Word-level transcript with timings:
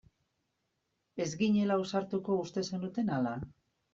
Ez 1.25 1.27
ginela 1.41 1.77
ausartuko 1.81 2.39
uste 2.47 2.65
zenuten 2.69 3.15
ala? 3.19 3.37